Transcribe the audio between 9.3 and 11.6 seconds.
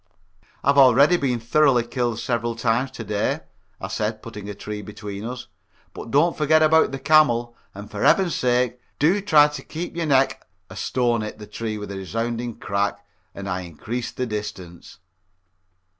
to keep your neck" A stone hit the